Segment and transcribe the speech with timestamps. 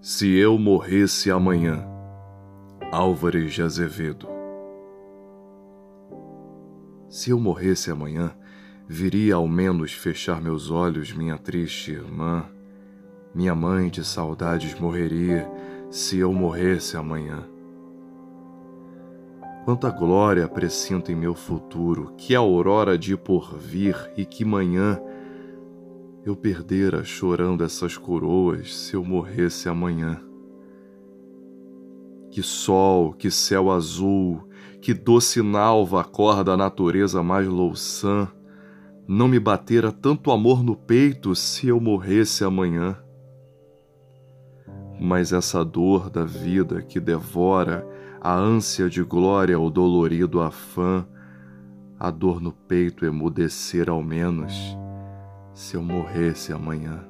[0.00, 1.82] Se eu morresse amanhã,
[2.92, 4.28] Álvares de Azevedo.
[7.08, 8.36] Se eu morresse amanhã,
[8.86, 12.44] viria ao menos fechar meus olhos minha triste irmã.
[13.34, 15.50] Minha mãe de saudades morreria
[15.90, 17.53] se eu morresse amanhã.
[19.64, 25.00] Quanta glória presinto em meu futuro, que aurora de porvir e que manhã
[26.22, 30.20] eu perdera chorando essas coroas se eu morresse amanhã.
[32.30, 34.46] Que sol, que céu azul,
[34.82, 38.28] que doce nalva acorda a natureza mais louçã,
[39.08, 42.98] não me batera tanto amor no peito se eu morresse amanhã.
[45.00, 47.86] Mas essa dor da vida que devora
[48.24, 51.06] a ânsia de glória, o dolorido afã,
[52.00, 54.54] a dor no peito emudecer ao menos,
[55.52, 57.04] se eu morresse amanhã.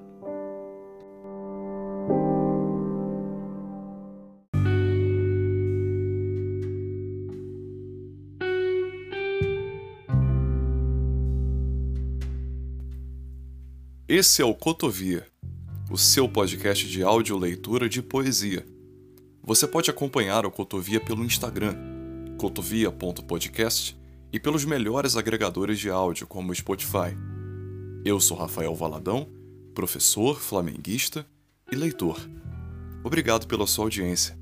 [14.09, 15.25] Esse é o Cotovia,
[15.89, 18.74] o seu podcast de áudio leitura de poesia
[19.47, 21.77] você pode acompanhar o Cotovia pelo Instagram,
[22.39, 23.95] cotovia.podcast,
[24.33, 27.15] e pelos melhores agregadores de áudio, como o Spotify.
[28.05, 29.29] Eu sou Rafael Valadão,
[29.75, 31.27] professor, flamenguista
[31.71, 32.19] e leitor.
[33.05, 34.37] Obrigado pela sua audiência.